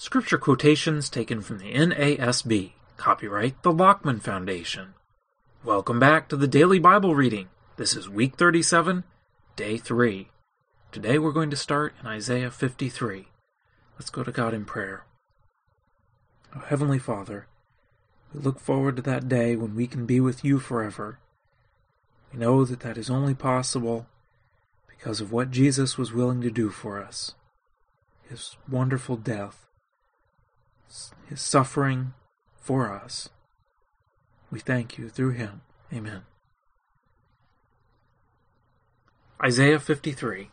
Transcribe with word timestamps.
Scripture 0.00 0.38
quotations 0.38 1.10
taken 1.10 1.40
from 1.40 1.58
the 1.58 1.72
NASB. 1.72 2.70
Copyright 2.96 3.60
the 3.64 3.72
Lockman 3.72 4.20
Foundation. 4.20 4.94
Welcome 5.64 5.98
back 5.98 6.28
to 6.28 6.36
the 6.36 6.46
Daily 6.46 6.78
Bible 6.78 7.16
Reading. 7.16 7.48
This 7.76 7.96
is 7.96 8.08
week 8.08 8.36
37, 8.36 9.02
day 9.56 9.76
3. 9.76 10.28
Today 10.92 11.18
we're 11.18 11.32
going 11.32 11.50
to 11.50 11.56
start 11.56 11.94
in 12.00 12.06
Isaiah 12.06 12.52
53. 12.52 13.26
Let's 13.98 14.08
go 14.08 14.22
to 14.22 14.30
God 14.30 14.54
in 14.54 14.64
prayer. 14.64 15.04
Oh, 16.54 16.60
Heavenly 16.60 17.00
Father, 17.00 17.48
we 18.32 18.40
look 18.40 18.60
forward 18.60 18.94
to 18.96 19.02
that 19.02 19.28
day 19.28 19.56
when 19.56 19.74
we 19.74 19.88
can 19.88 20.06
be 20.06 20.20
with 20.20 20.44
you 20.44 20.60
forever. 20.60 21.18
We 22.32 22.38
know 22.38 22.64
that 22.64 22.80
that 22.80 22.98
is 22.98 23.10
only 23.10 23.34
possible 23.34 24.06
because 24.86 25.20
of 25.20 25.32
what 25.32 25.50
Jesus 25.50 25.98
was 25.98 26.12
willing 26.12 26.40
to 26.42 26.52
do 26.52 26.70
for 26.70 27.02
us 27.02 27.34
his 28.28 28.56
wonderful 28.70 29.16
death 29.16 29.67
his 31.28 31.40
suffering 31.40 32.14
for 32.56 32.92
us. 32.92 33.28
We 34.50 34.60
thank 34.60 34.98
you 34.98 35.08
through 35.08 35.32
him. 35.32 35.62
Amen. 35.92 36.22
Isaiah 39.44 39.78
53 39.78 40.50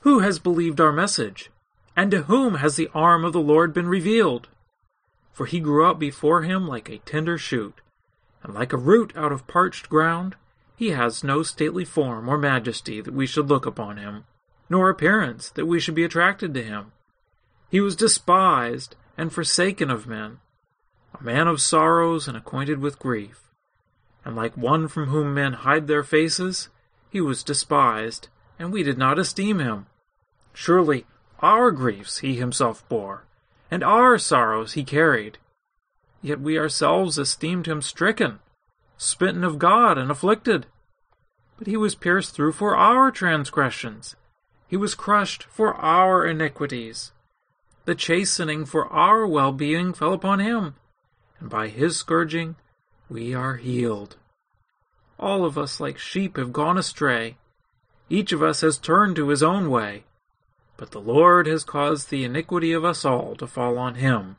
Who 0.00 0.18
has 0.20 0.38
believed 0.38 0.80
our 0.80 0.92
message? 0.92 1.50
And 1.94 2.10
to 2.10 2.22
whom 2.22 2.56
has 2.56 2.76
the 2.76 2.90
arm 2.94 3.24
of 3.24 3.32
the 3.32 3.40
Lord 3.40 3.72
been 3.72 3.88
revealed? 3.88 4.48
For 5.32 5.46
he 5.46 5.60
grew 5.60 5.86
up 5.86 5.98
before 5.98 6.42
him 6.42 6.66
like 6.66 6.88
a 6.88 6.98
tender 6.98 7.38
shoot, 7.38 7.80
and 8.42 8.52
like 8.52 8.72
a 8.72 8.78
root 8.78 9.12
out 9.16 9.32
of 9.32 9.46
parched 9.46 9.88
ground. 9.88 10.36
He 10.76 10.90
has 10.90 11.24
no 11.24 11.42
stately 11.42 11.84
form 11.84 12.28
or 12.28 12.36
majesty 12.36 13.00
that 13.00 13.14
we 13.14 13.26
should 13.26 13.48
look 13.48 13.64
upon 13.64 13.96
him, 13.96 14.24
nor 14.68 14.90
appearance 14.90 15.48
that 15.50 15.66
we 15.66 15.80
should 15.80 15.94
be 15.94 16.04
attracted 16.04 16.52
to 16.52 16.62
him. 16.62 16.92
He 17.68 17.80
was 17.80 17.96
despised 17.96 18.96
and 19.16 19.32
forsaken 19.32 19.90
of 19.90 20.06
men, 20.06 20.38
a 21.18 21.22
man 21.22 21.48
of 21.48 21.60
sorrows 21.60 22.28
and 22.28 22.36
acquainted 22.36 22.78
with 22.78 22.98
grief. 22.98 23.50
And 24.24 24.36
like 24.36 24.56
one 24.56 24.88
from 24.88 25.06
whom 25.06 25.34
men 25.34 25.52
hide 25.52 25.86
their 25.86 26.04
faces, 26.04 26.68
he 27.10 27.20
was 27.20 27.42
despised, 27.42 28.28
and 28.58 28.72
we 28.72 28.82
did 28.82 28.98
not 28.98 29.18
esteem 29.18 29.58
him. 29.58 29.86
Surely 30.52 31.06
our 31.40 31.70
griefs 31.70 32.18
he 32.18 32.36
himself 32.36 32.86
bore, 32.88 33.24
and 33.70 33.82
our 33.82 34.18
sorrows 34.18 34.72
he 34.72 34.84
carried. 34.84 35.38
Yet 36.22 36.40
we 36.40 36.58
ourselves 36.58 37.18
esteemed 37.18 37.66
him 37.66 37.82
stricken, 37.82 38.40
smitten 38.96 39.44
of 39.44 39.58
God, 39.58 39.98
and 39.98 40.10
afflicted. 40.10 40.66
But 41.58 41.66
he 41.66 41.76
was 41.76 41.94
pierced 41.94 42.34
through 42.34 42.52
for 42.52 42.76
our 42.76 43.10
transgressions, 43.10 44.16
he 44.68 44.76
was 44.76 44.94
crushed 44.94 45.44
for 45.44 45.74
our 45.74 46.26
iniquities. 46.26 47.12
The 47.86 47.94
chastening 47.94 48.66
for 48.66 48.88
our 48.88 49.24
well 49.28 49.52
being 49.52 49.92
fell 49.92 50.12
upon 50.12 50.40
him, 50.40 50.74
and 51.38 51.48
by 51.48 51.68
his 51.68 51.96
scourging 51.96 52.56
we 53.08 53.32
are 53.32 53.56
healed. 53.56 54.16
All 55.20 55.44
of 55.44 55.56
us, 55.56 55.78
like 55.78 55.96
sheep, 55.96 56.36
have 56.36 56.52
gone 56.52 56.76
astray. 56.76 57.36
Each 58.10 58.32
of 58.32 58.42
us 58.42 58.62
has 58.62 58.76
turned 58.76 59.14
to 59.16 59.28
his 59.28 59.40
own 59.40 59.70
way. 59.70 60.02
But 60.76 60.90
the 60.90 61.00
Lord 61.00 61.46
has 61.46 61.62
caused 61.62 62.10
the 62.10 62.24
iniquity 62.24 62.72
of 62.72 62.84
us 62.84 63.04
all 63.04 63.36
to 63.36 63.46
fall 63.46 63.78
on 63.78 63.94
him. 63.94 64.36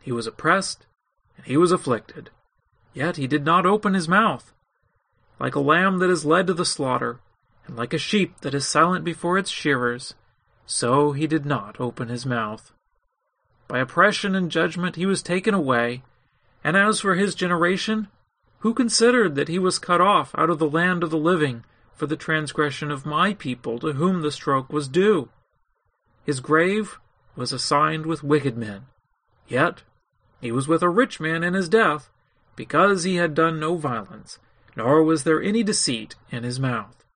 He 0.00 0.10
was 0.10 0.26
oppressed, 0.26 0.84
and 1.36 1.46
he 1.46 1.56
was 1.56 1.70
afflicted. 1.70 2.30
Yet 2.92 3.16
he 3.16 3.28
did 3.28 3.44
not 3.44 3.66
open 3.66 3.94
his 3.94 4.08
mouth. 4.08 4.52
Like 5.38 5.54
a 5.54 5.60
lamb 5.60 6.00
that 6.00 6.10
is 6.10 6.24
led 6.24 6.48
to 6.48 6.54
the 6.54 6.64
slaughter, 6.64 7.20
and 7.68 7.76
like 7.76 7.94
a 7.94 7.98
sheep 7.98 8.40
that 8.40 8.54
is 8.54 8.66
silent 8.66 9.04
before 9.04 9.38
its 9.38 9.50
shearers, 9.50 10.14
so 10.68 11.12
he 11.12 11.26
did 11.26 11.46
not 11.46 11.80
open 11.80 12.08
his 12.08 12.26
mouth. 12.26 12.72
By 13.68 13.78
oppression 13.78 14.34
and 14.34 14.50
judgment 14.50 14.96
he 14.96 15.06
was 15.06 15.22
taken 15.22 15.54
away. 15.54 16.02
And 16.62 16.76
as 16.76 17.00
for 17.00 17.14
his 17.14 17.34
generation, 17.34 18.08
who 18.58 18.74
considered 18.74 19.34
that 19.34 19.48
he 19.48 19.58
was 19.58 19.78
cut 19.78 20.02
off 20.02 20.34
out 20.36 20.50
of 20.50 20.58
the 20.58 20.68
land 20.68 21.02
of 21.02 21.10
the 21.10 21.16
living 21.16 21.64
for 21.94 22.06
the 22.06 22.16
transgression 22.16 22.90
of 22.90 23.06
my 23.06 23.32
people 23.32 23.78
to 23.78 23.94
whom 23.94 24.20
the 24.20 24.30
stroke 24.30 24.70
was 24.70 24.88
due? 24.88 25.30
His 26.24 26.40
grave 26.40 26.98
was 27.34 27.50
assigned 27.50 28.04
with 28.04 28.22
wicked 28.22 28.58
men. 28.58 28.86
Yet 29.46 29.84
he 30.38 30.52
was 30.52 30.68
with 30.68 30.82
a 30.82 30.90
rich 30.90 31.18
man 31.18 31.42
in 31.42 31.54
his 31.54 31.70
death, 31.70 32.10
because 32.56 33.04
he 33.04 33.16
had 33.16 33.34
done 33.34 33.58
no 33.58 33.76
violence, 33.76 34.38
nor 34.76 35.02
was 35.02 35.24
there 35.24 35.42
any 35.42 35.62
deceit 35.62 36.14
in 36.30 36.42
his 36.42 36.60
mouth. 36.60 37.06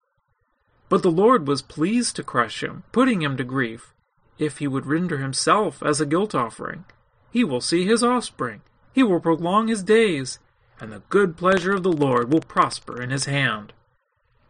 But 0.93 1.03
the 1.03 1.11
Lord 1.11 1.49
was 1.49 1.63
pleased 1.63 2.17
to 2.17 2.23
crush 2.23 2.63
him, 2.63 2.83
putting 2.93 3.23
him 3.23 3.39
to 3.39 3.45
grief. 3.45 3.95
If 4.37 4.59
he 4.59 4.69
would 4.69 4.85
render 4.85 5.17
himself 5.17 5.83
as 5.83 6.03
a 6.03 6.05
guilt 6.05 6.35
offering, 6.35 6.85
he 7.31 7.45
will 7.45 7.63
see 7.63 7.87
his 7.87 8.05
offspring, 8.05 8.61
he 8.93 9.03
will 9.03 9.19
prolong 9.19 9.69
his 9.69 9.83
days, 9.83 10.39
and 10.79 10.93
the 10.93 11.01
good 11.09 11.35
pleasure 11.35 11.73
of 11.73 11.83
the 11.83 11.91
Lord 11.91 12.31
will 12.31 12.43
prosper 12.43 13.01
in 13.01 13.09
his 13.09 13.25
hand. 13.25 13.73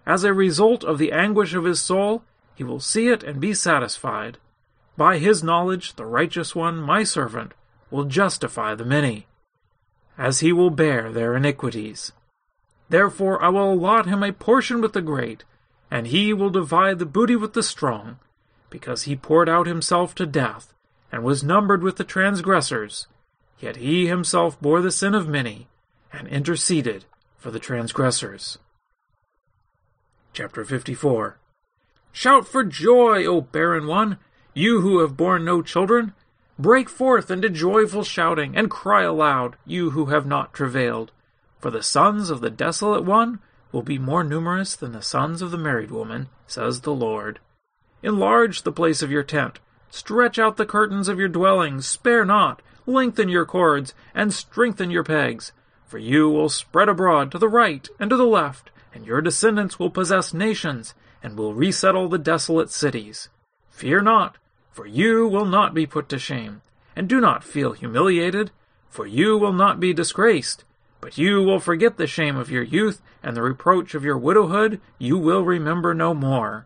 As 0.05 0.25
a 0.25 0.35
result 0.35 0.83
of 0.83 0.99
the 0.99 1.13
anguish 1.13 1.55
of 1.55 1.63
his 1.63 1.81
soul, 1.81 2.25
he 2.57 2.65
will 2.65 2.81
see 2.81 3.07
it 3.07 3.23
and 3.23 3.41
be 3.41 3.55
satisfied. 3.55 4.39
By 4.97 5.19
his 5.19 5.45
knowledge, 5.45 5.95
the 5.95 6.07
righteous 6.07 6.57
one, 6.57 6.79
my 6.79 7.05
servant, 7.05 7.55
will 7.89 8.07
justify 8.07 8.75
the 8.75 8.85
many, 8.85 9.29
as 10.19 10.41
he 10.41 10.53
will 10.53 10.71
bear 10.71 11.13
their 11.13 11.37
iniquities. 11.37 12.11
Therefore 12.89 13.41
I 13.41 13.49
will 13.51 13.75
allot 13.75 14.07
him 14.07 14.25
a 14.25 14.33
portion 14.33 14.81
with 14.81 14.93
the 14.93 15.03
great, 15.03 15.45
and 15.93 16.07
he 16.07 16.33
will 16.33 16.49
divide 16.49 16.99
the 16.99 17.05
booty 17.05 17.37
with 17.37 17.53
the 17.53 17.63
strong, 17.63 18.19
because 18.71 19.03
he 19.03 19.15
poured 19.15 19.47
out 19.47 19.67
himself 19.67 20.15
to 20.15 20.25
death, 20.25 20.73
and 21.13 21.23
was 21.23 21.45
numbered 21.45 21.83
with 21.83 21.97
the 21.97 22.03
transgressors. 22.03 23.07
Yet 23.61 23.77
he 23.77 24.07
himself 24.07 24.59
bore 24.59 24.81
the 24.81 24.91
sin 24.91 25.15
of 25.15 25.29
many, 25.29 25.69
and 26.11 26.27
interceded 26.29 27.05
for 27.37 27.51
the 27.51 27.59
transgressors. 27.59 28.57
Chapter 30.33 30.65
54 30.65 31.37
Shout 32.11 32.49
for 32.49 32.65
joy, 32.65 33.27
O 33.27 33.43
barren 33.43 33.87
one, 33.87 34.17
you 34.55 34.81
who 34.81 35.01
have 35.01 35.15
borne 35.15 35.45
no 35.45 35.61
children. 35.61 36.15
Break 36.59 36.89
forth 36.89 37.31
into 37.31 37.51
joyful 37.51 38.03
shouting, 38.03 38.57
and 38.57 38.71
cry 38.71 39.03
aloud, 39.03 39.57
you 39.67 39.91
who 39.91 40.07
have 40.07 40.25
not 40.25 40.55
travailed. 40.55 41.13
For 41.61 41.71
the 41.71 41.83
sons 41.83 42.31
of 42.31 42.41
the 42.41 42.49
desolate 42.49 43.05
one 43.05 43.41
will 43.73 43.83
be 43.83 43.99
more 43.99 44.23
numerous 44.23 44.77
than 44.77 44.93
the 44.93 45.03
sons 45.03 45.41
of 45.43 45.51
the 45.51 45.59
married 45.59 45.91
woman, 45.91 46.29
says 46.47 46.83
the 46.83 46.95
Lord. 46.95 47.41
Enlarge 48.03 48.63
the 48.63 48.73
place 48.73 49.03
of 49.03 49.11
your 49.11 49.23
tent, 49.23 49.59
stretch 49.91 50.39
out 50.39 50.57
the 50.57 50.67
curtains 50.67 51.09
of 51.09 51.19
your 51.19 51.29
dwellings, 51.29 51.87
spare 51.87 52.25
not, 52.25 52.61
lengthen 52.87 53.29
your 53.29 53.47
cords, 53.47 53.95
and 54.15 54.33
strengthen 54.33 54.91
your 54.91 55.05
pegs. 55.05 55.53
For 55.87 55.99
you 55.99 56.29
will 56.29 56.49
spread 56.49 56.89
abroad 56.89 57.31
to 57.33 57.39
the 57.39 57.49
right 57.49 57.89
and 57.99 58.11
to 58.11 58.17
the 58.17 58.27
left, 58.27 58.71
and 58.95 59.07
your 59.07 59.21
descendants 59.21 59.79
will 59.79 59.91
possess 59.91 60.35
nations, 60.35 60.95
and 61.23 61.39
will 61.39 61.55
resettle 61.55 62.09
the 62.09 62.19
desolate 62.19 62.71
cities. 62.71 63.29
Fear 63.71 64.03
not, 64.03 64.37
for 64.71 64.87
you 64.87 65.27
will 65.27 65.45
not 65.45 65.75
be 65.75 65.87
put 65.87 66.09
to 66.11 66.19
shame, 66.19 66.63
and 66.97 67.09
do 67.09 67.21
not 67.21 67.45
feel 67.45 67.73
humiliated, 67.73 68.51
for 68.89 69.07
you 69.07 69.39
will 69.39 69.53
not 69.53 69.81
be 69.81 69.93
disgraced 69.93 70.65
but 71.03 71.19
you 71.19 71.43
will 71.43 71.59
forget 71.59 71.97
the 71.97 72.07
shame 72.07 72.37
of 72.37 72.49
your 72.49 72.63
youth, 72.63 73.03
and 73.25 73.37
the 73.37 73.43
reproach 73.43 73.93
of 73.93 74.05
your 74.05 74.17
widowhood 74.17 74.81
you 74.99 75.19
will 75.19 75.43
remember 75.43 75.93
no 75.93 76.15
more. 76.15 76.65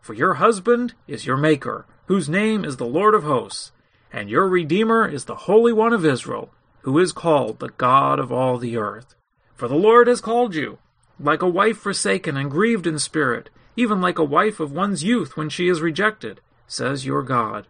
For 0.00 0.14
your 0.14 0.34
husband 0.34 0.94
is 1.06 1.26
your 1.26 1.36
Maker, 1.36 1.84
whose 2.06 2.26
name 2.26 2.64
is 2.64 2.78
the 2.78 2.86
Lord 2.86 3.14
of 3.14 3.24
hosts, 3.24 3.72
and 4.10 4.30
your 4.30 4.48
Redeemer 4.48 5.06
is 5.06 5.26
the 5.26 5.34
Holy 5.34 5.70
One 5.70 5.92
of 5.92 6.02
Israel, 6.02 6.50
who 6.80 6.98
is 6.98 7.12
called 7.12 7.58
the 7.58 7.68
God 7.76 8.18
of 8.18 8.32
all 8.32 8.56
the 8.56 8.78
earth. 8.78 9.14
For 9.54 9.68
the 9.68 9.74
Lord 9.74 10.06
has 10.06 10.22
called 10.22 10.54
you, 10.54 10.78
like 11.20 11.42
a 11.42 11.48
wife 11.48 11.76
forsaken 11.76 12.38
and 12.38 12.50
grieved 12.50 12.86
in 12.86 12.98
spirit, 12.98 13.50
even 13.76 14.00
like 14.00 14.18
a 14.18 14.24
wife 14.24 14.60
of 14.60 14.72
one's 14.72 15.04
youth 15.04 15.36
when 15.36 15.50
she 15.50 15.68
is 15.68 15.82
rejected, 15.82 16.40
says 16.66 17.04
your 17.04 17.22
God. 17.22 17.66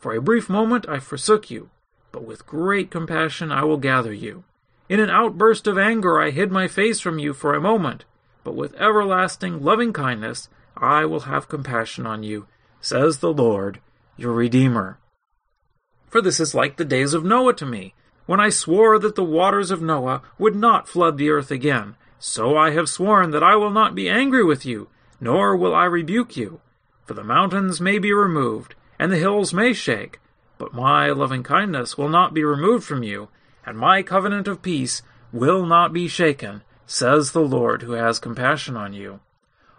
For 0.00 0.12
a 0.12 0.20
brief 0.20 0.48
moment 0.48 0.88
I 0.88 0.98
forsook 0.98 1.48
you, 1.48 1.70
but 2.10 2.24
with 2.24 2.44
great 2.44 2.90
compassion 2.90 3.52
I 3.52 3.62
will 3.62 3.76
gather 3.76 4.12
you. 4.12 4.42
In 4.88 5.00
an 5.00 5.08
outburst 5.08 5.66
of 5.66 5.78
anger, 5.78 6.20
I 6.20 6.30
hid 6.30 6.52
my 6.52 6.68
face 6.68 7.00
from 7.00 7.18
you 7.18 7.32
for 7.32 7.54
a 7.54 7.60
moment, 7.60 8.04
but 8.42 8.54
with 8.54 8.74
everlasting 8.74 9.62
loving 9.62 9.92
kindness, 9.92 10.48
I 10.76 11.06
will 11.06 11.20
have 11.20 11.48
compassion 11.48 12.06
on 12.06 12.22
you, 12.22 12.46
says 12.80 13.18
the 13.18 13.32
Lord, 13.32 13.80
your 14.16 14.32
Redeemer. 14.32 14.98
For 16.08 16.20
this 16.20 16.38
is 16.38 16.54
like 16.54 16.76
the 16.76 16.84
days 16.84 17.14
of 17.14 17.24
Noah 17.24 17.54
to 17.54 17.66
me, 17.66 17.94
when 18.26 18.40
I 18.40 18.50
swore 18.50 18.98
that 18.98 19.14
the 19.14 19.24
waters 19.24 19.70
of 19.70 19.82
Noah 19.82 20.22
would 20.38 20.54
not 20.54 20.88
flood 20.88 21.16
the 21.16 21.30
earth 21.30 21.50
again. 21.50 21.96
So 22.18 22.56
I 22.56 22.70
have 22.70 22.88
sworn 22.88 23.32
that 23.32 23.42
I 23.42 23.56
will 23.56 23.70
not 23.70 23.94
be 23.94 24.08
angry 24.08 24.44
with 24.44 24.64
you, 24.64 24.88
nor 25.20 25.56
will 25.56 25.74
I 25.74 25.84
rebuke 25.84 26.36
you. 26.36 26.60
For 27.06 27.14
the 27.14 27.24
mountains 27.24 27.80
may 27.80 27.98
be 27.98 28.12
removed, 28.12 28.74
and 28.98 29.10
the 29.10 29.18
hills 29.18 29.52
may 29.52 29.72
shake, 29.72 30.20
but 30.56 30.72
my 30.72 31.08
loving 31.08 31.42
kindness 31.42 31.98
will 31.98 32.08
not 32.08 32.32
be 32.32 32.44
removed 32.44 32.84
from 32.84 33.02
you, 33.02 33.28
and 33.66 33.78
my 33.78 34.02
covenant 34.02 34.48
of 34.48 34.62
peace 34.62 35.02
will 35.32 35.66
not 35.66 35.92
be 35.92 36.08
shaken, 36.08 36.62
says 36.86 37.32
the 37.32 37.40
Lord 37.40 37.82
who 37.82 37.92
has 37.92 38.18
compassion 38.18 38.76
on 38.76 38.92
you. 38.92 39.20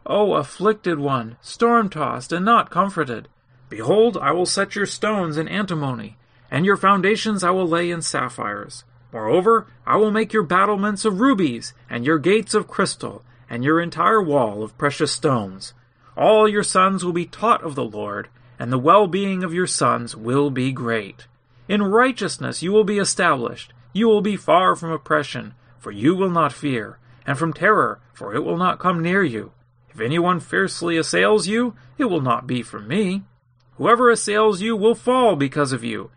O 0.06 0.34
afflicted 0.34 1.00
one, 1.00 1.38
storm 1.42 1.90
tossed 1.90 2.32
and 2.32 2.46
not 2.46 2.70
comforted, 2.70 3.28
Behold, 3.70 4.18
I 4.22 4.32
will 4.32 4.46
set 4.46 4.76
your 4.76 4.86
stones 4.86 5.38
in 5.38 5.48
antimony, 5.48 6.18
and 6.52 6.66
your 6.66 6.78
foundations 6.78 7.44
I 7.44 7.50
will 7.50 7.68
lay 7.68 7.90
in 7.90 8.02
sapphires. 8.02 8.84
Moreover, 9.12 9.68
I 9.88 9.98
will 9.98 10.12
make 10.12 10.34
your 10.34 10.44
battlements 10.44 11.06
of 11.06 11.20
rubies, 11.20 11.74
and 11.90 12.06
your 12.06 12.20
gates 12.20 12.54
of 12.54 12.68
crystal, 12.68 13.24
and 13.50 13.64
your 13.64 13.82
entire 13.82 14.22
wall 14.22 14.62
of 14.62 14.78
precious 14.78 15.12
stones. 15.12 15.74
All 16.16 16.48
your 16.48 16.64
sons 16.64 17.04
will 17.04 17.14
be 17.14 17.26
taught 17.26 17.64
of 17.64 17.76
the 17.76 17.84
Lord, 17.84 18.30
and 18.60 18.72
the 18.72 18.80
well 18.80 19.08
being 19.08 19.44
of 19.44 19.54
your 19.54 19.68
sons 19.68 20.16
will 20.16 20.50
be 20.50 20.72
great. 20.72 21.28
In 21.68 21.82
righteousness 21.82 22.62
you 22.62 22.72
will 22.72 22.84
be 22.84 23.00
established. 23.00 23.74
You 23.96 24.10
will 24.10 24.20
be 24.20 24.36
far 24.36 24.76
from 24.76 24.92
oppression, 24.92 25.54
for 25.80 25.90
you 25.90 26.18
will 26.18 26.30
not 26.30 26.52
fear, 26.52 27.00
and 27.26 27.38
from 27.38 27.54
terror, 27.54 28.02
for 28.14 28.36
it 28.36 28.44
will 28.44 28.58
not 28.58 28.78
come 28.78 29.02
near 29.02 29.24
you. 29.24 29.54
If 29.90 30.02
anyone 30.02 30.42
fiercely 30.42 30.98
assails 30.98 31.48
you, 31.48 31.76
it 31.98 32.06
will 32.06 32.20
not 32.20 32.46
be 32.46 32.62
from 32.62 32.90
me. 32.90 33.24
Whoever 33.78 34.10
assails 34.10 34.60
you 34.60 34.76
will 34.76 34.96
fall 34.96 35.38
because 35.38 35.72
of 35.72 35.82
you. 35.82 36.12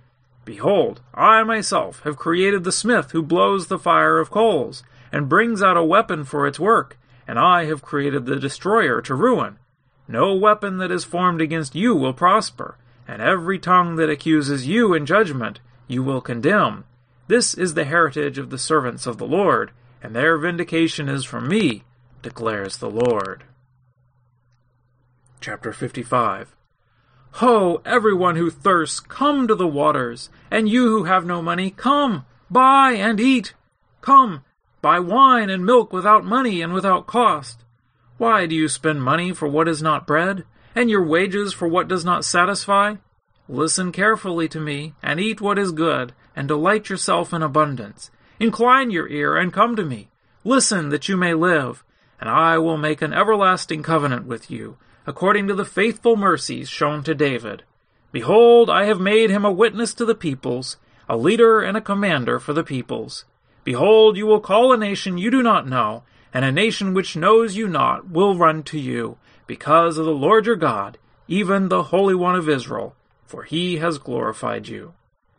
Behold, 0.45 1.03
I 1.15 1.45
myself 1.45 2.03
have 2.03 2.17
created 2.17 2.65
the 2.65 2.73
smith 2.73 3.13
who 3.13 3.23
blows 3.23 3.69
the 3.69 3.79
fire 3.79 4.19
of 4.19 4.29
coals, 4.29 4.83
and 5.13 5.29
brings 5.29 5.63
out 5.63 5.77
a 5.77 5.85
weapon 5.85 6.25
for 6.25 6.49
its 6.49 6.59
work, 6.59 6.99
and 7.29 7.39
I 7.39 7.67
have 7.67 7.83
created 7.83 8.27
the 8.27 8.41
destroyer 8.41 9.01
to 9.03 9.15
ruin. 9.15 9.61
No 10.09 10.35
weapon 10.35 10.79
that 10.79 10.91
is 10.91 11.05
formed 11.05 11.41
against 11.41 11.77
you 11.77 11.95
will 11.95 12.13
prosper, 12.13 12.77
and 13.07 13.23
every 13.23 13.61
tongue 13.61 13.95
that 13.97 14.11
accuses 14.11 14.67
you 14.67 14.95
in 14.95 15.07
judgment 15.07 15.61
you 15.87 16.03
will 16.03 16.21
condemn. 16.21 16.83
This 17.29 17.53
is 17.53 17.75
the 17.75 17.85
heritage 17.85 18.39
of 18.39 18.49
the 18.49 18.57
servants 18.57 19.07
of 19.07 19.19
the 19.19 19.27
Lord, 19.27 19.71
and 20.03 20.17
their 20.17 20.39
vindication 20.39 21.11
is 21.11 21.27
from 21.27 21.47
me, 21.47 21.85
declares 22.23 22.79
the 22.79 22.89
Lord. 22.89 23.45
Chapter 25.39 25.75
55 25.75 26.57
Ho, 27.33 27.83
everyone 27.85 28.37
who 28.37 28.51
thirsts, 28.51 28.99
come 28.99 29.47
to 29.47 29.55
the 29.55 29.69
waters, 29.69 30.31
and 30.51 30.71
you 30.71 30.89
who 30.89 31.05
have 31.05 31.27
no 31.27 31.43
money, 31.43 31.71
come, 31.71 32.25
buy 32.51 32.93
and 32.93 33.21
eat. 33.21 33.53
Come, 34.01 34.43
buy 34.81 34.99
wine 34.99 35.51
and 35.51 35.67
milk 35.67 35.93
without 35.93 36.25
money 36.25 36.63
and 36.63 36.73
without 36.73 37.07
cost. 37.07 37.63
Why 38.17 38.47
do 38.47 38.55
you 38.55 38.69
spend 38.69 39.03
money 39.03 39.35
for 39.35 39.47
what 39.47 39.69
is 39.69 39.83
not 39.83 40.07
bread, 40.07 40.45
and 40.75 40.89
your 40.89 41.05
wages 41.05 41.53
for 41.53 41.69
what 41.69 41.89
does 41.89 42.07
not 42.07 42.25
satisfy? 42.25 42.95
Listen 43.49 43.93
carefully 43.93 44.49
to 44.49 44.61
me, 44.61 44.95
and 45.03 45.19
eat 45.19 45.41
what 45.41 45.59
is 45.59 45.73
good, 45.73 46.13
and 46.37 46.47
delight 46.47 46.91
yourself 46.91 47.33
in 47.33 47.43
abundance. 47.43 48.11
Incline 48.39 48.91
your 48.91 49.09
ear 49.09 49.37
and 49.37 49.53
come 49.53 49.75
to 49.77 49.85
me. 49.85 50.09
Listen 50.45 50.91
that 50.91 51.09
you 51.09 51.17
may 51.17 51.35
live, 51.35 51.83
and 52.21 52.29
I 52.29 52.59
will 52.59 52.77
make 52.77 53.03
an 53.03 53.13
everlasting 53.13 53.83
covenant 53.83 54.27
with 54.27 54.51
you 54.51 54.77
according 55.09 55.49
to 55.49 55.55
the 55.55 55.65
faithful 55.65 56.17
mercies 56.17 56.69
shown 56.69 57.03
to 57.03 57.15
David. 57.15 57.63
Behold, 58.13 58.69
I 58.69 58.85
have 58.85 59.01
made 59.01 59.31
him 59.31 59.43
a 59.43 59.51
witness 59.51 59.95
to 59.95 60.05
the 60.05 60.15
peoples, 60.15 60.77
a 61.09 61.17
leader 61.17 61.63
and 61.63 61.79
a 61.79 61.81
commander 61.81 62.39
for 62.39 62.53
the 62.53 62.63
peoples. 62.63 63.25
Behold, 63.65 64.19
you 64.19 64.27
will 64.27 64.39
call 64.39 64.71
a 64.71 64.77
nation 64.77 65.17
you 65.17 65.31
do 65.31 65.43
not 65.43 65.67
know, 65.67 66.03
and 66.35 66.45
a 66.45 66.53
nation 66.53 66.93
which 66.93 67.17
knows 67.17 67.57
you 67.57 67.69
not 67.69 68.11
will 68.11 68.37
run 68.37 68.63
to 68.65 68.79
you, 68.79 69.17
because 69.47 69.97
of 69.97 70.05
the 70.05 70.11
Lord 70.11 70.45
your 70.45 70.57
God, 70.57 70.99
even 71.27 71.71
the 71.71 71.85
Holy 71.85 72.15
One 72.15 72.35
of 72.35 72.47
Israel, 72.47 72.95
for 73.29 73.45
he 73.45 73.77
has 73.77 73.99
glorified 73.99 74.67
you. 74.69 74.95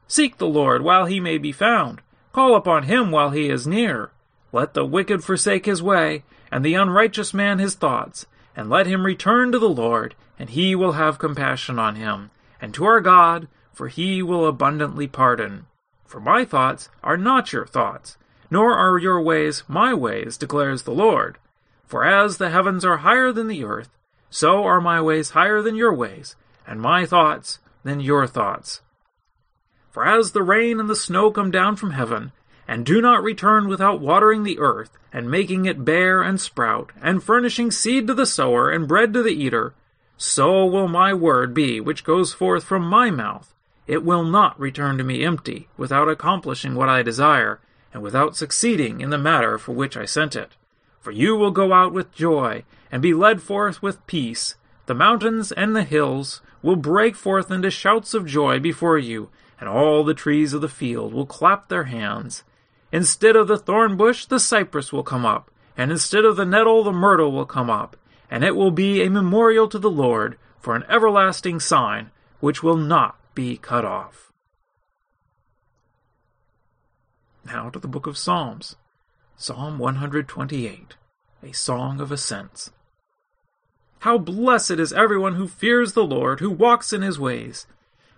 Seek 0.07 0.37
the 0.37 0.47
Lord 0.47 0.83
while 0.83 1.05
he 1.05 1.19
may 1.19 1.39
be 1.39 1.51
found, 1.51 2.01
call 2.31 2.55
upon 2.55 2.83
him 2.83 3.09
while 3.09 3.31
he 3.31 3.49
is 3.49 3.67
near. 3.67 4.11
Let 4.51 4.75
the 4.75 4.85
wicked 4.85 5.23
forsake 5.23 5.65
his 5.65 5.81
way, 5.81 6.23
and 6.51 6.63
the 6.63 6.75
unrighteous 6.75 7.33
man 7.33 7.57
his 7.57 7.73
thoughts, 7.73 8.27
and 8.55 8.69
let 8.69 8.85
him 8.85 9.05
return 9.05 9.51
to 9.51 9.59
the 9.59 9.69
Lord, 9.69 10.13
and 10.37 10.51
he 10.51 10.75
will 10.75 10.93
have 10.93 11.17
compassion 11.17 11.79
on 11.79 11.95
him, 11.95 12.29
and 12.61 12.73
to 12.75 12.85
our 12.85 13.01
God, 13.01 13.47
for 13.73 13.87
he 13.87 14.21
will 14.21 14.45
abundantly 14.45 15.07
pardon. 15.07 15.65
For 16.05 16.19
my 16.19 16.45
thoughts 16.45 16.89
are 17.03 17.17
not 17.17 17.53
your 17.53 17.65
thoughts, 17.65 18.17
nor 18.51 18.73
are 18.73 18.99
your 18.99 19.21
ways 19.21 19.63
my 19.67 19.93
ways, 19.93 20.37
declares 20.37 20.83
the 20.83 20.91
Lord. 20.91 21.37
For 21.85 22.05
as 22.05 22.37
the 22.37 22.49
heavens 22.51 22.85
are 22.85 22.97
higher 22.97 23.31
than 23.31 23.47
the 23.47 23.63
earth, 23.63 23.89
so 24.29 24.63
are 24.63 24.81
my 24.81 25.01
ways 25.01 25.31
higher 25.31 25.61
than 25.61 25.75
your 25.75 25.93
ways, 25.93 26.35
and 26.67 26.79
my 26.79 27.05
thoughts 27.05 27.59
than 27.89 27.99
your 27.99 28.27
thoughts. 28.27 28.81
For 29.89 30.05
as 30.05 30.31
the 30.31 30.43
rain 30.43 30.79
and 30.79 30.89
the 30.89 30.95
snow 30.95 31.31
come 31.31 31.51
down 31.51 31.75
from 31.75 31.91
heaven, 31.91 32.31
and 32.67 32.85
do 32.85 33.01
not 33.01 33.23
return 33.23 33.67
without 33.67 33.99
watering 33.99 34.43
the 34.43 34.59
earth, 34.59 34.97
and 35.11 35.31
making 35.31 35.65
it 35.65 35.83
bear 35.83 36.21
and 36.21 36.39
sprout, 36.39 36.91
and 37.01 37.23
furnishing 37.23 37.71
seed 37.71 38.05
to 38.07 38.13
the 38.13 38.27
sower 38.27 38.69
and 38.69 38.87
bread 38.87 39.11
to 39.13 39.23
the 39.23 39.31
eater, 39.31 39.73
so 40.17 40.65
will 40.65 40.87
my 40.87 41.13
word 41.13 41.53
be 41.53 41.79
which 41.79 42.03
goes 42.03 42.33
forth 42.33 42.63
from 42.63 42.83
my 42.83 43.09
mouth. 43.09 43.55
It 43.87 44.03
will 44.03 44.23
not 44.23 44.59
return 44.59 44.99
to 44.99 45.03
me 45.03 45.23
empty, 45.23 45.67
without 45.77 46.09
accomplishing 46.09 46.75
what 46.75 46.89
I 46.89 47.01
desire, 47.01 47.59
and 47.91 48.03
without 48.03 48.35
succeeding 48.35 49.01
in 49.01 49.09
the 49.09 49.17
matter 49.17 49.57
for 49.57 49.71
which 49.71 49.97
I 49.97 50.05
sent 50.05 50.35
it. 50.35 50.51
For 50.99 51.11
you 51.11 51.35
will 51.35 51.49
go 51.49 51.73
out 51.73 51.91
with 51.91 52.13
joy, 52.13 52.65
and 52.91 53.01
be 53.01 53.15
led 53.15 53.41
forth 53.41 53.81
with 53.81 54.05
peace. 54.05 54.55
The 54.85 54.93
mountains 54.93 55.51
and 55.51 55.75
the 55.75 55.83
hills 55.83 56.41
will 56.61 56.75
break 56.75 57.15
forth 57.15 57.51
into 57.51 57.71
shouts 57.71 58.13
of 58.13 58.25
joy 58.25 58.59
before 58.59 58.97
you, 58.97 59.29
and 59.59 59.69
all 59.69 60.03
the 60.03 60.13
trees 60.13 60.53
of 60.53 60.61
the 60.61 60.69
field 60.69 61.13
will 61.13 61.25
clap 61.25 61.67
their 61.67 61.85
hands. 61.85 62.43
Instead 62.91 63.35
of 63.35 63.47
the 63.47 63.57
thorn 63.57 63.97
bush, 63.97 64.25
the 64.25 64.39
cypress 64.39 64.91
will 64.91 65.03
come 65.03 65.25
up, 65.25 65.51
and 65.77 65.91
instead 65.91 66.25
of 66.25 66.35
the 66.35 66.45
nettle, 66.45 66.83
the 66.83 66.91
myrtle 66.91 67.31
will 67.31 67.45
come 67.45 67.69
up, 67.69 67.95
and 68.29 68.43
it 68.43 68.55
will 68.55 68.71
be 68.71 69.01
a 69.01 69.09
memorial 69.09 69.67
to 69.67 69.79
the 69.79 69.89
Lord 69.89 70.37
for 70.59 70.75
an 70.75 70.83
everlasting 70.89 71.59
sign 71.59 72.11
which 72.39 72.63
will 72.63 72.77
not 72.77 73.17
be 73.35 73.57
cut 73.57 73.85
off. 73.85 74.31
Now 77.45 77.69
to 77.69 77.79
the 77.79 77.87
book 77.87 78.07
of 78.07 78.17
Psalms. 78.17 78.75
Psalm 79.37 79.79
128, 79.79 80.95
a 81.41 81.53
song 81.53 82.01
of 82.01 82.11
ascents. 82.11 82.71
How 84.03 84.17
blessed 84.17 84.79
is 84.79 84.93
everyone 84.93 85.35
who 85.35 85.47
fears 85.47 85.91
the 85.91 86.05
Lord, 86.05 86.39
who 86.39 86.49
walks 86.49 86.93
in 86.93 87.01
his 87.01 87.19
ways. 87.19 87.67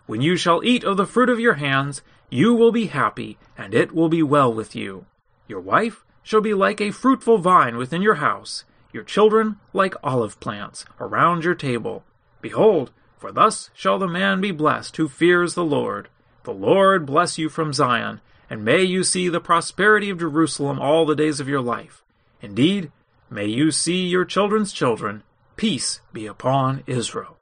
When 0.05 0.21
you 0.21 0.37
shall 0.37 0.63
eat 0.63 0.83
of 0.83 0.95
the 0.95 1.07
fruit 1.07 1.27
of 1.27 1.39
your 1.39 1.55
hands, 1.55 2.03
you 2.29 2.53
will 2.53 2.71
be 2.71 2.85
happy, 2.85 3.39
and 3.57 3.73
it 3.73 3.91
will 3.91 4.07
be 4.07 4.21
well 4.21 4.53
with 4.53 4.75
you. 4.75 5.07
Your 5.47 5.59
wife 5.59 6.05
shall 6.21 6.41
be 6.41 6.53
like 6.53 6.79
a 6.79 6.91
fruitful 6.91 7.39
vine 7.39 7.77
within 7.77 8.03
your 8.03 8.15
house, 8.15 8.63
your 8.93 9.03
children 9.03 9.57
like 9.73 9.95
olive 10.03 10.39
plants 10.39 10.85
around 10.99 11.43
your 11.43 11.55
table. 11.55 12.03
Behold, 12.41 12.91
for 13.17 13.31
thus 13.31 13.71
shall 13.73 13.97
the 13.97 14.07
man 14.07 14.39
be 14.39 14.51
blessed 14.51 14.97
who 14.97 15.07
fears 15.07 15.55
the 15.55 15.65
Lord. 15.65 16.09
The 16.43 16.53
Lord 16.53 17.07
bless 17.07 17.39
you 17.39 17.49
from 17.49 17.73
Zion, 17.73 18.21
and 18.51 18.63
may 18.63 18.83
you 18.83 19.03
see 19.03 19.29
the 19.29 19.41
prosperity 19.41 20.11
of 20.11 20.19
Jerusalem 20.19 20.79
all 20.79 21.07
the 21.07 21.15
days 21.15 21.39
of 21.39 21.49
your 21.49 21.61
life. 21.61 22.03
Indeed, 22.39 22.91
may 23.31 23.47
you 23.47 23.71
see 23.71 24.05
your 24.05 24.25
children's 24.25 24.73
children. 24.73 25.23
Peace 25.61 26.01
be 26.11 26.25
upon 26.25 26.81
Israel. 26.87 27.37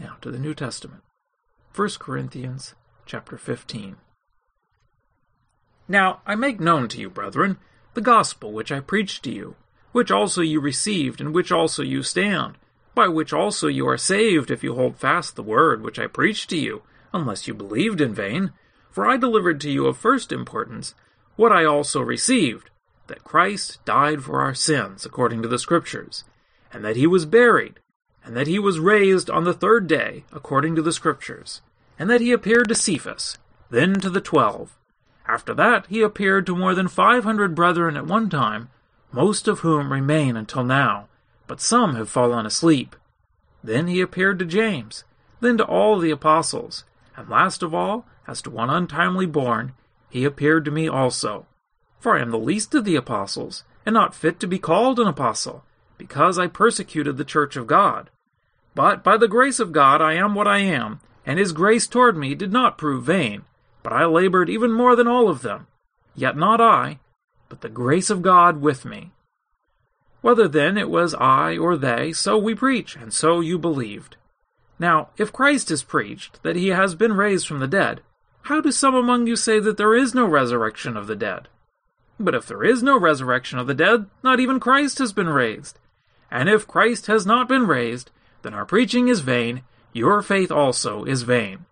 Now 0.00 0.16
to 0.20 0.32
the 0.32 0.38
New 0.40 0.52
Testament. 0.52 1.04
1 1.76 1.90
Corinthians 2.00 2.74
chapter 3.06 3.36
15. 3.36 3.94
Now 5.86 6.22
I 6.26 6.34
make 6.34 6.58
known 6.58 6.88
to 6.88 6.98
you, 6.98 7.08
brethren, 7.08 7.58
the 7.92 8.00
gospel 8.00 8.50
which 8.50 8.72
I 8.72 8.80
preached 8.80 9.22
to 9.22 9.30
you, 9.30 9.54
which 9.92 10.10
also 10.10 10.42
you 10.42 10.60
received, 10.60 11.20
and 11.20 11.32
which 11.32 11.52
also 11.52 11.84
you 11.84 12.02
stand, 12.02 12.58
by 12.96 13.06
which 13.06 13.32
also 13.32 13.68
you 13.68 13.86
are 13.86 13.96
saved, 13.96 14.50
if 14.50 14.64
you 14.64 14.74
hold 14.74 14.96
fast 14.96 15.36
the 15.36 15.44
word 15.44 15.82
which 15.82 16.00
I 16.00 16.08
preached 16.08 16.50
to 16.50 16.56
you, 16.56 16.82
unless 17.12 17.46
you 17.46 17.54
believed 17.54 18.00
in 18.00 18.12
vain. 18.12 18.50
For 18.90 19.06
I 19.06 19.16
delivered 19.16 19.60
to 19.60 19.70
you 19.70 19.86
of 19.86 19.98
first 19.98 20.32
importance 20.32 20.96
what 21.36 21.52
I 21.52 21.64
also 21.64 22.00
received, 22.00 22.70
that 23.06 23.24
Christ 23.24 23.84
died 23.84 24.22
for 24.22 24.40
our 24.40 24.54
sins, 24.54 25.04
according 25.04 25.42
to 25.42 25.48
the 25.48 25.58
Scriptures, 25.58 26.24
and 26.72 26.84
that 26.84 26.96
he 26.96 27.06
was 27.06 27.26
buried, 27.26 27.80
and 28.24 28.36
that 28.36 28.46
he 28.46 28.58
was 28.58 28.78
raised 28.78 29.28
on 29.28 29.44
the 29.44 29.52
third 29.52 29.86
day, 29.86 30.24
according 30.32 30.74
to 30.76 30.82
the 30.82 30.92
Scriptures, 30.92 31.60
and 31.98 32.08
that 32.08 32.20
he 32.20 32.32
appeared 32.32 32.68
to 32.68 32.74
Cephas, 32.74 33.38
then 33.70 33.94
to 34.00 34.10
the 34.10 34.20
twelve. 34.20 34.76
After 35.26 35.54
that 35.54 35.86
he 35.88 36.02
appeared 36.02 36.46
to 36.46 36.56
more 36.56 36.74
than 36.74 36.88
five 36.88 37.24
hundred 37.24 37.54
brethren 37.54 37.96
at 37.96 38.06
one 38.06 38.28
time, 38.30 38.70
most 39.12 39.46
of 39.46 39.60
whom 39.60 39.92
remain 39.92 40.36
until 40.36 40.64
now, 40.64 41.08
but 41.46 41.60
some 41.60 41.94
have 41.96 42.08
fallen 42.08 42.46
asleep. 42.46 42.96
Then 43.62 43.86
he 43.86 44.00
appeared 44.00 44.38
to 44.40 44.44
James, 44.44 45.04
then 45.40 45.58
to 45.58 45.64
all 45.64 45.98
the 45.98 46.10
apostles, 46.10 46.84
and 47.16 47.28
last 47.28 47.62
of 47.62 47.74
all, 47.74 48.06
as 48.26 48.42
to 48.42 48.50
one 48.50 48.70
untimely 48.70 49.26
born, 49.26 49.72
he 50.10 50.24
appeared 50.24 50.64
to 50.64 50.70
me 50.70 50.88
also. 50.88 51.46
For 52.04 52.18
I 52.18 52.20
am 52.20 52.32
the 52.32 52.38
least 52.38 52.74
of 52.74 52.84
the 52.84 52.96
apostles, 52.96 53.64
and 53.86 53.94
not 53.94 54.14
fit 54.14 54.38
to 54.40 54.46
be 54.46 54.58
called 54.58 55.00
an 55.00 55.08
apostle, 55.08 55.64
because 55.96 56.38
I 56.38 56.48
persecuted 56.48 57.16
the 57.16 57.24
church 57.24 57.56
of 57.56 57.66
God. 57.66 58.10
But 58.74 59.02
by 59.02 59.16
the 59.16 59.26
grace 59.26 59.58
of 59.58 59.72
God 59.72 60.02
I 60.02 60.12
am 60.12 60.34
what 60.34 60.46
I 60.46 60.58
am, 60.58 61.00
and 61.24 61.38
his 61.38 61.52
grace 61.52 61.86
toward 61.86 62.14
me 62.14 62.34
did 62.34 62.52
not 62.52 62.76
prove 62.76 63.04
vain. 63.04 63.46
But 63.82 63.94
I 63.94 64.04
labored 64.04 64.50
even 64.50 64.70
more 64.70 64.94
than 64.96 65.08
all 65.08 65.30
of 65.30 65.40
them. 65.40 65.66
Yet 66.14 66.36
not 66.36 66.60
I, 66.60 66.98
but 67.48 67.62
the 67.62 67.70
grace 67.70 68.10
of 68.10 68.20
God 68.20 68.60
with 68.60 68.84
me. 68.84 69.12
Whether 70.20 70.46
then 70.46 70.76
it 70.76 70.90
was 70.90 71.14
I 71.14 71.56
or 71.56 71.74
they, 71.74 72.12
so 72.12 72.36
we 72.36 72.54
preach, 72.54 72.96
and 72.96 73.14
so 73.14 73.40
you 73.40 73.58
believed. 73.58 74.16
Now, 74.78 75.08
if 75.16 75.32
Christ 75.32 75.70
is 75.70 75.82
preached 75.82 76.42
that 76.42 76.56
he 76.56 76.68
has 76.68 76.94
been 76.94 77.16
raised 77.16 77.48
from 77.48 77.60
the 77.60 77.66
dead, 77.66 78.02
how 78.42 78.60
do 78.60 78.72
some 78.72 78.94
among 78.94 79.26
you 79.26 79.36
say 79.36 79.58
that 79.58 79.78
there 79.78 79.94
is 79.94 80.14
no 80.14 80.26
resurrection 80.26 80.98
of 80.98 81.06
the 81.06 81.16
dead? 81.16 81.48
But 82.18 82.34
if 82.34 82.46
there 82.46 82.62
is 82.62 82.82
no 82.82 82.98
resurrection 82.98 83.58
of 83.58 83.66
the 83.66 83.74
dead, 83.74 84.06
not 84.22 84.40
even 84.40 84.60
Christ 84.60 84.98
has 84.98 85.12
been 85.12 85.28
raised. 85.28 85.78
And 86.30 86.48
if 86.48 86.66
Christ 86.66 87.06
has 87.06 87.26
not 87.26 87.48
been 87.48 87.66
raised, 87.66 88.10
then 88.42 88.54
our 88.54 88.64
preaching 88.64 89.08
is 89.08 89.20
vain, 89.20 89.62
your 89.92 90.22
faith 90.22 90.50
also 90.50 91.04
is 91.04 91.22
vain. 91.22 91.66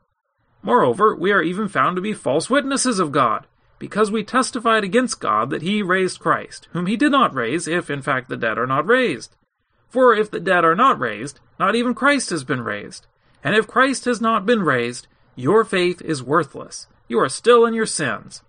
Moreover, 0.63 1.15
we 1.15 1.33
are 1.33 1.43
even 1.43 1.69
found 1.69 1.97
to 1.97 2.03
be 2.03 2.13
false 2.13 2.49
witnesses 2.49 2.99
of 2.99 3.13
God, 3.13 3.47
because 3.79 4.13
we 4.13 4.23
testified 4.23 4.85
against 4.85 5.21
God 5.21 5.51
that 5.51 5.63
he 5.63 5.83
raised 5.83 6.21
Christ, 6.21 6.69
whom 6.73 6.87
he 6.87 6.97
did 6.97 7.11
not 7.11 7.35
raise, 7.35 7.67
if 7.67 7.91
in 7.91 8.01
fact 8.01 8.29
the 8.29 8.37
dead 8.37 8.59
are 8.59 8.67
not 8.67 8.87
raised. 8.87 9.35
For 9.89 10.15
if 10.15 10.31
the 10.31 10.41
dead 10.41 10.65
are 10.65 10.77
not 10.77 11.01
raised, 11.01 11.41
not 11.59 11.75
even 11.75 11.95
Christ 11.95 12.31
has 12.31 12.45
been 12.45 12.63
raised. 12.63 13.07
And 13.43 13.57
if 13.57 13.67
Christ 13.67 14.05
has 14.05 14.21
not 14.21 14.47
been 14.47 14.63
raised, 14.63 15.09
your 15.35 15.65
faith 15.65 16.01
is 16.01 16.23
worthless. 16.23 16.87
You 17.09 17.19
are 17.19 17.29
still 17.29 17.67
in 17.67 17.75
your 17.75 17.87
sins. 17.87 18.43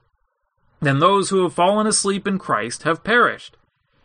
Then 0.84 1.00
those 1.00 1.30
who 1.30 1.44
have 1.44 1.54
fallen 1.54 1.88
asleep 1.88 2.28
in 2.28 2.38
Christ 2.38 2.84
have 2.84 3.06
perished. 3.06 3.56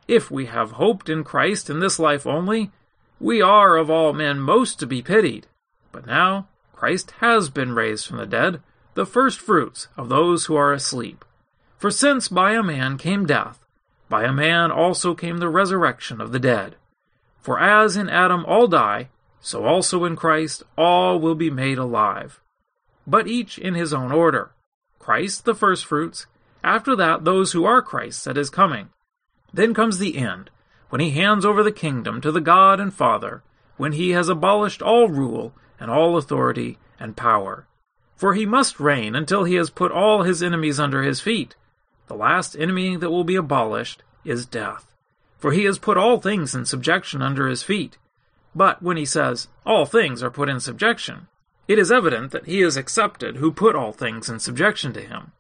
If 0.07 0.31
we 0.31 0.47
have 0.47 0.73
hoped 0.73 1.09
in 1.09 1.25
Christ 1.25 1.69
in 1.69 1.81
this 1.81 1.99
life 1.99 2.25
only, 2.25 2.71
we 3.19 3.43
are 3.43 3.77
of 3.77 3.91
all 3.91 4.13
men 4.13 4.39
most 4.39 4.79
to 4.79 4.87
be 4.87 5.03
pitied. 5.03 5.49
But 5.91 6.07
now 6.07 6.47
Christ 6.73 7.11
has 7.19 7.51
been 7.51 7.75
raised 7.75 8.07
from 8.07 8.19
the 8.19 8.27
dead, 8.27 8.63
the 8.95 9.05
firstfruits 9.05 9.89
of 9.97 10.09
those 10.09 10.45
who 10.45 10.55
are 10.55 10.73
asleep. 10.73 11.25
For 11.79 11.91
since 11.91 12.29
by 12.29 12.53
a 12.53 12.63
man 12.63 12.97
came 12.97 13.27
death, 13.27 13.65
by 14.09 14.23
a 14.23 14.33
man 14.33 14.71
also 14.71 15.17
came 15.17 15.39
the 15.39 15.49
resurrection 15.49 16.21
of 16.21 16.31
the 16.31 16.39
dead. 16.39 16.77
For 17.41 17.59
as 17.59 17.97
in 17.97 18.09
Adam 18.09 18.45
all 18.47 18.69
die, 18.69 19.09
so 19.41 19.65
also 19.65 20.05
in 20.05 20.15
Christ 20.15 20.63
all 20.77 21.19
will 21.19 21.35
be 21.35 21.51
made 21.51 21.79
alive. 21.79 22.41
But 23.05 23.27
each 23.27 23.59
in 23.59 23.75
his 23.75 23.93
own 23.93 24.13
order. 24.13 24.53
Christ 25.01 25.45
the 25.45 25.55
firstfruits, 25.55 26.27
after 26.63 26.97
that 26.97 27.25
those 27.25 27.53
who 27.53 27.65
are 27.65 27.83
Christ's 27.83 28.27
at 28.27 28.37
his 28.37 28.51
coming. 28.51 28.89
Then 29.53 29.75
comes 29.75 29.99
the 29.99 30.19
end, 30.19 30.51
when 30.91 31.01
he 31.01 31.11
hands 31.11 31.45
over 31.45 31.63
the 31.63 31.73
kingdom 31.73 32.21
to 32.21 32.33
the 32.33 32.41
God 32.41 32.81
and 32.81 32.93
Father, 32.93 33.43
when 33.77 33.93
he 33.93 34.11
has 34.11 34.29
abolished 34.29 34.83
all 34.83 35.09
rule 35.09 35.53
and 35.79 35.91
all 35.91 36.17
authority 36.17 36.79
and 36.99 37.17
power. 37.17 37.67
For 38.17 38.35
he 38.35 38.47
must 38.47 38.81
reign 38.81 39.15
until 39.15 39.45
he 39.45 39.55
has 39.55 39.71
put 39.71 39.93
all 39.93 40.23
his 40.23 40.43
enemies 40.43 40.81
under 40.81 41.03
his 41.03 41.21
feet. 41.21 41.55
The 42.09 42.17
last 42.17 42.57
enemy 42.57 42.97
that 42.97 43.11
will 43.11 43.25
be 43.25 43.37
abolished 43.37 44.03
is 44.25 44.47
death. 44.47 44.95
For 45.39 45.53
he 45.53 45.65
has 45.65 45.79
put 45.79 45.97
all 45.97 46.19
things 46.19 46.55
in 46.55 46.65
subjection 46.65 47.23
under 47.23 47.47
his 47.47 47.63
feet. 47.63 47.97
But 48.55 48.83
when 48.83 48.97
he 48.97 49.05
says, 49.05 49.47
all 49.65 49.87
things 49.87 50.23
are 50.23 50.31
put 50.31 50.49
in 50.49 50.59
subjection, 50.59 51.29
it 51.69 51.79
is 51.79 51.93
evident 51.93 52.33
that 52.33 52.47
he 52.47 52.61
is 52.61 52.77
accepted 52.77 53.37
who 53.37 53.53
put 53.53 53.77
all 53.77 53.93
things 53.93 54.29
in 54.29 54.41
subjection 54.41 54.93
to 54.95 55.01
him. 55.01 55.33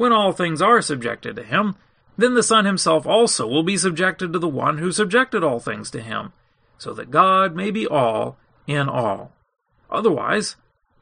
When 0.00 0.12
all 0.14 0.32
things 0.32 0.62
are 0.62 0.80
subjected 0.80 1.36
to 1.36 1.42
him, 1.42 1.76
then 2.16 2.32
the 2.32 2.42
Son 2.42 2.64
himself 2.64 3.06
also 3.06 3.46
will 3.46 3.62
be 3.62 3.76
subjected 3.76 4.32
to 4.32 4.38
the 4.38 4.48
one 4.48 4.78
who 4.78 4.92
subjected 4.92 5.44
all 5.44 5.60
things 5.60 5.90
to 5.90 6.00
him, 6.00 6.32
so 6.78 6.94
that 6.94 7.10
God 7.10 7.54
may 7.54 7.70
be 7.70 7.86
all 7.86 8.38
in 8.66 8.88
all. 8.88 9.30
Otherwise, 9.90 10.56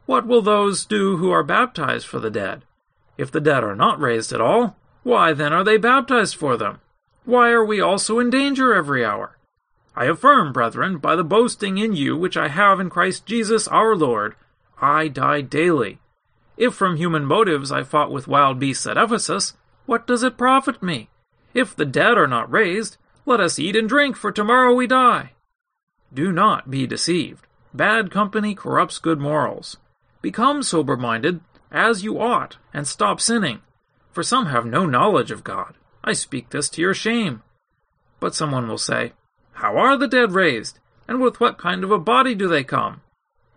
what 0.07 0.27
will 0.27 0.43
those 0.43 0.85
do 0.85 1.19
who 1.19 1.31
are 1.31 1.45
baptized 1.45 2.09
for 2.09 2.19
the 2.19 2.29
dead? 2.29 2.65
If 3.17 3.31
the 3.31 3.41
dead 3.41 3.63
are 3.63 3.77
not 3.77 4.01
raised 4.01 4.33
at 4.33 4.41
all, 4.41 4.75
why 5.05 5.33
then 5.33 5.53
are 5.53 5.63
they 5.63 5.77
baptized 5.77 6.35
for 6.35 6.57
them? 6.57 6.81
Why 7.25 7.51
are 7.51 7.65
we 7.65 7.81
also 7.81 8.19
in 8.19 8.31
danger 8.31 8.75
every 8.75 9.05
hour? 9.05 9.39
I 9.95 10.07
affirm, 10.07 10.53
brethren, 10.53 10.99
by 10.99 11.15
the 11.15 11.23
boasting 11.23 11.79
in 11.79 11.95
you 11.95 12.17
which 12.17 12.37
I 12.37 12.49
have 12.49 12.81
in 12.81 12.91
Christ 12.91 13.27
Jesus 13.27 13.69
our 13.69 13.95
Lord, 13.95 14.35
I 14.83 15.07
die 15.07 15.43
daily. 15.43 16.01
If 16.59 16.75
from 16.75 16.97
human 16.97 17.25
motives 17.25 17.71
I 17.71 17.85
fought 17.85 18.11
with 18.11 18.27
wild 18.27 18.59
beasts 18.59 18.85
at 18.85 18.97
Ephesus, 18.97 19.55
what 19.87 20.09
does 20.09 20.25
it 20.25 20.37
profit 20.37 20.83
me? 20.83 21.09
If 21.55 21.77
the 21.77 21.87
dead 21.87 22.19
are 22.19 22.27
not 22.27 22.51
raised, 22.51 22.97
let 23.25 23.39
us 23.39 23.61
eat 23.61 23.77
and 23.77 23.89
drink, 23.89 24.17
for 24.17 24.33
tomorrow 24.33 24.75
we 24.75 24.89
die. 24.89 25.33
Do 26.13 26.33
not 26.33 26.69
be 26.69 26.85
deceived. 26.85 27.47
Bad 27.73 28.11
company 28.11 28.57
corrupts 28.57 28.99
good 28.99 29.21
morals. 29.21 29.77
Become 30.21 30.65
sober 30.65 30.97
minded, 30.97 31.41
as 31.71 32.03
you 32.03 32.21
ought, 32.21 32.57
and 32.75 32.89
stop 32.89 33.21
sinning. 33.21 33.61
For 34.11 34.25
some 34.25 34.47
have 34.47 34.67
no 34.67 34.85
knowledge 34.85 35.31
of 35.31 35.45
God. 35.45 35.75
I 36.03 36.13
speak 36.13 36.51
this 36.51 36.69
to 36.71 36.83
your 36.83 36.95
shame. 36.95 37.43
But 38.19 38.35
someone 38.35 38.67
will 38.67 38.79
say, 38.79 39.13
How 39.53 39.77
are 39.77 39.97
the 39.97 40.09
dead 40.09 40.33
raised? 40.33 40.81
And 41.07 41.21
with 41.21 41.39
what 41.39 41.57
kind 41.57 41.85
of 41.85 41.93
a 41.93 41.99
body 42.01 42.35
do 42.35 42.49
they 42.49 42.65
come? 42.65 43.03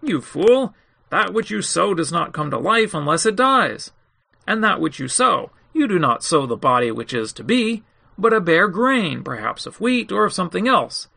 You 0.03 0.21
fool! 0.21 0.75
That 1.11 1.33
which 1.33 1.51
you 1.51 1.61
sow 1.61 1.93
does 1.93 2.11
not 2.11 2.33
come 2.33 2.49
to 2.51 2.57
life 2.57 2.93
unless 2.93 3.25
it 3.25 3.35
dies. 3.35 3.91
And 4.47 4.63
that 4.63 4.79
which 4.79 4.97
you 4.97 5.09
sow, 5.09 5.51
you 5.73 5.87
do 5.87 5.99
not 5.99 6.23
sow 6.23 6.45
the 6.45 6.55
body 6.55 6.89
which 6.89 7.13
is 7.13 7.33
to 7.33 7.43
be, 7.43 7.83
but 8.17 8.33
a 8.33 8.39
bare 8.39 8.69
grain, 8.69 9.21
perhaps 9.21 9.65
of 9.65 9.81
wheat 9.81 10.11
or 10.11 10.25
of 10.25 10.33
something 10.33 10.69
else. 10.69 11.09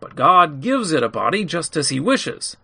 But 0.00 0.16
God 0.16 0.60
gives 0.60 0.90
it 0.90 1.04
a 1.04 1.08
body 1.08 1.44
just 1.44 1.76
as 1.76 1.90
He 1.90 2.00
wishes, 2.00 2.56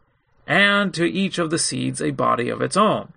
and 0.47 0.93
to 0.95 1.05
each 1.05 1.39
of 1.39 1.51
the 1.51 1.59
seeds 1.59 2.03
a 2.03 2.11
body 2.11 2.49
of 2.49 2.61
its 2.61 2.77
own. 2.77 3.13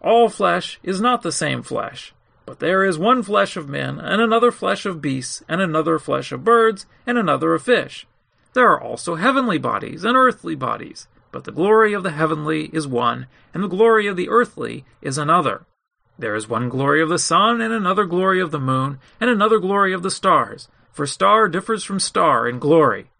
All 0.00 0.28
flesh 0.28 0.78
is 0.82 1.00
not 1.00 1.22
the 1.22 1.32
same 1.32 1.62
flesh, 1.62 2.14
but 2.44 2.60
there 2.60 2.84
is 2.84 2.98
one 2.98 3.22
flesh 3.22 3.56
of 3.56 3.68
men, 3.68 3.98
and 3.98 4.20
another 4.20 4.52
flesh 4.52 4.84
of 4.84 5.00
beasts, 5.00 5.42
and 5.48 5.62
another 5.62 5.98
flesh 5.98 6.32
of 6.32 6.44
birds, 6.44 6.84
and 7.06 7.16
another 7.16 7.54
of 7.54 7.62
fish. 7.62 8.06
There 8.52 8.68
are 8.68 8.80
also 8.80 9.14
heavenly 9.14 9.58
bodies 9.58 10.04
and 10.04 10.16
earthly 10.16 10.54
bodies, 10.54 11.08
but 11.36 11.44
the 11.44 11.52
glory 11.52 11.92
of 11.92 12.02
the 12.02 12.12
heavenly 12.12 12.70
is 12.72 12.88
one, 12.88 13.26
and 13.52 13.62
the 13.62 13.68
glory 13.68 14.06
of 14.06 14.16
the 14.16 14.30
earthly 14.30 14.86
is 15.02 15.18
another. 15.18 15.66
There 16.18 16.34
is 16.34 16.48
one 16.48 16.70
glory 16.70 17.02
of 17.02 17.10
the 17.10 17.18
sun, 17.18 17.60
and 17.60 17.74
another 17.74 18.06
glory 18.06 18.40
of 18.40 18.52
the 18.52 18.58
moon, 18.58 19.00
and 19.20 19.28
another 19.28 19.58
glory 19.58 19.92
of 19.92 20.02
the 20.02 20.10
stars, 20.10 20.68
for 20.92 21.06
star 21.06 21.46
differs 21.46 21.84
from 21.84 22.00
star 22.00 22.48
in 22.48 22.58
glory. 22.58 23.10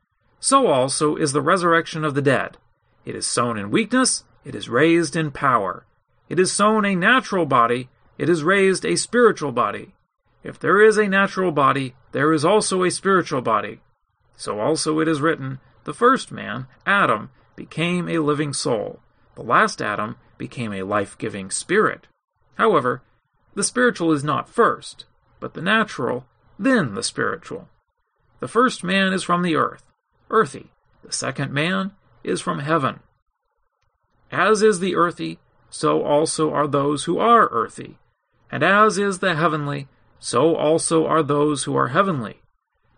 So 0.40 0.68
also 0.68 1.16
is 1.16 1.32
the 1.32 1.42
resurrection 1.42 2.06
of 2.06 2.14
the 2.14 2.23
dead. 2.23 2.56
It 3.04 3.14
is 3.14 3.26
sown 3.26 3.58
in 3.58 3.70
weakness, 3.70 4.25
it 4.46 4.54
is 4.54 4.70
raised 4.70 5.14
in 5.14 5.30
power. 5.30 5.85
It 6.30 6.40
is 6.40 6.50
sown 6.50 6.87
a 6.87 6.96
natural 6.96 7.44
body, 7.44 7.90
it 8.16 8.30
is 8.30 8.42
raised 8.42 8.87
a 8.87 8.96
spiritual 8.96 9.52
body. 9.52 9.94
If 10.42 10.58
there 10.58 10.80
is 10.80 10.96
a 10.96 11.06
natural 11.06 11.52
body, 11.52 11.94
there 12.12 12.32
is 12.32 12.46
also 12.46 12.82
a 12.82 12.90
spiritual 12.90 13.42
body. 13.42 13.80
So 14.37 14.58
also 14.58 15.00
it 15.00 15.06
is 15.06 15.20
written, 15.20 15.58
the 15.85 15.92
first 15.92 16.32
man, 16.32 16.66
Adam, 16.87 17.28
became 17.56 18.08
a 18.08 18.18
living 18.18 18.52
soul. 18.52 19.00
The 19.34 19.42
last 19.42 19.82
Adam 19.82 20.16
became 20.38 20.72
a 20.72 20.82
life 20.82 21.18
giving 21.18 21.50
spirit. 21.50 22.06
However, 22.54 23.02
the 23.54 23.64
spiritual 23.64 24.12
is 24.12 24.22
not 24.22 24.48
first, 24.48 25.06
but 25.40 25.54
the 25.54 25.62
natural, 25.62 26.26
then 26.58 26.94
the 26.94 27.02
spiritual. 27.02 27.68
The 28.40 28.48
first 28.48 28.84
man 28.84 29.12
is 29.12 29.22
from 29.22 29.42
the 29.42 29.56
earth, 29.56 29.84
earthy. 30.30 30.70
The 31.02 31.12
second 31.12 31.52
man 31.52 31.92
is 32.22 32.40
from 32.40 32.60
heaven. 32.60 33.00
As 34.30 34.62
is 34.62 34.80
the 34.80 34.94
earthy, 34.94 35.38
so 35.70 36.02
also 36.04 36.52
are 36.52 36.66
those 36.66 37.04
who 37.04 37.18
are 37.18 37.48
earthy. 37.50 37.98
And 38.50 38.62
as 38.62 38.98
is 38.98 39.18
the 39.18 39.34
heavenly, 39.34 39.88
so 40.18 40.56
also 40.56 41.06
are 41.06 41.22
those 41.22 41.64
who 41.64 41.76
are 41.76 41.88
heavenly. 41.88 42.40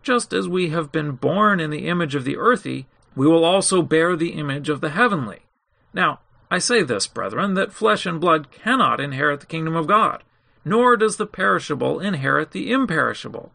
Just 0.03 0.33
as 0.33 0.49
we 0.49 0.71
have 0.71 0.93
been 0.93 1.13
born 1.13 1.61
in 1.61 1.71
the 1.71 1.89
image 1.89 2.15
of 2.15 2.25
the 2.25 2.37
earthy, 2.37 2.87
we 3.15 3.27
will 3.27 3.45
also 3.45 3.83
bear 3.83 4.17
the 4.17 4.33
image 4.33 4.69
of 4.69 4.81
the 4.81 4.91
heavenly. 4.91 5.41
Now, 5.93 6.21
I 6.51 6.59
say 6.59 6.83
this, 6.83 7.07
brethren, 7.07 7.55
that 7.55 7.73
flesh 7.73 8.07
and 8.07 8.21
blood 8.21 8.51
cannot 8.51 9.01
inherit 9.01 9.41
the 9.41 9.47
kingdom 9.47 9.77
of 9.77 9.87
God, 9.87 10.23
nor 10.65 10.97
does 10.97 11.17
the 11.17 11.27
perishable 11.27 12.01
inherit 12.01 12.53
the 12.53 12.71
imperishable. 12.71 13.53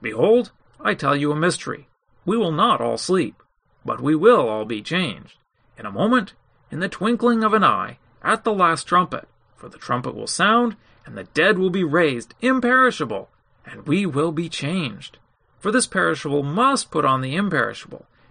Behold, 0.00 0.52
I 0.80 0.94
tell 0.94 1.16
you 1.16 1.32
a 1.32 1.36
mystery. 1.36 1.88
We 2.24 2.36
will 2.36 2.52
not 2.52 2.80
all 2.80 2.98
sleep, 2.98 3.42
but 3.84 4.00
we 4.00 4.14
will 4.14 4.48
all 4.48 4.64
be 4.64 4.82
changed. 4.82 5.34
In 5.78 5.86
a 5.86 5.90
moment, 5.90 6.34
in 6.70 6.80
the 6.80 6.88
twinkling 6.88 7.42
of 7.42 7.54
an 7.54 7.64
eye, 7.64 7.98
at 8.22 8.44
the 8.44 8.52
last 8.52 8.84
trumpet, 8.84 9.28
for 9.56 9.68
the 9.68 9.78
trumpet 9.78 10.14
will 10.14 10.26
sound, 10.26 10.76
and 11.04 11.16
the 11.16 11.24
dead 11.24 11.58
will 11.58 11.70
be 11.70 11.84
raised 11.84 12.34
imperishable, 12.40 13.28
and 13.66 13.86
we 13.86 14.06
will 14.06 14.32
be 14.32 14.48
changed. 14.48 15.18
For 15.58 15.70
this 15.70 15.86
perishable 15.86 16.42
must 16.42 16.90
put 16.90 17.04
on 17.04 17.20
the 17.20 17.34
imperishable, 17.34 18.06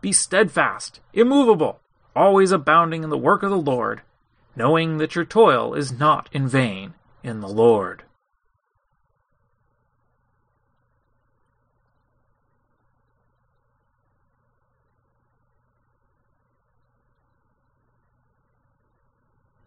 be 0.00 0.12
steadfast, 0.12 1.00
immovable, 1.12 1.80
always 2.14 2.52
abounding 2.52 3.04
in 3.04 3.10
the 3.10 3.18
work 3.18 3.42
of 3.42 3.50
the 3.50 3.56
Lord, 3.56 4.02
knowing 4.56 4.98
that 4.98 5.14
your 5.14 5.24
toil 5.24 5.74
is 5.74 5.92
not 5.92 6.28
in 6.32 6.48
vain 6.48 6.94
in 7.22 7.40
the 7.40 7.48
Lord. 7.48 8.04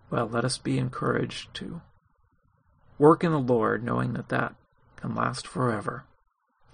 Well, 0.10 0.30
let 0.30 0.46
us 0.46 0.60
be 0.60 0.78
encouraged 0.78 1.56
to 1.56 1.82
work 3.00 3.24
in 3.24 3.32
the 3.32 3.40
Lord, 3.40 3.84
knowing 3.84 4.14
that 4.14 4.30
that 4.30 4.54
can 4.96 5.16
last 5.16 5.48
forever. 5.48 6.04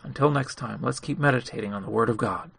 Until 0.03 0.29
next 0.29 0.55
time, 0.55 0.79
let's 0.81 0.99
keep 0.99 1.17
meditating 1.17 1.73
on 1.73 1.83
the 1.83 1.89
Word 1.89 2.09
of 2.09 2.17
God. 2.17 2.51